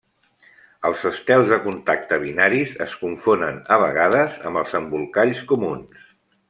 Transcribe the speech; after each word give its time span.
Els 0.89 1.03
estels 1.09 1.51
de 1.51 1.59
contacte 1.65 2.19
binaris 2.25 2.73
es 2.87 2.97
confonen 3.03 3.63
a 3.77 3.81
vegades 3.87 4.43
amb 4.51 4.65
els 4.65 4.77
embolcalls 4.81 5.49
comuns. 5.55 6.13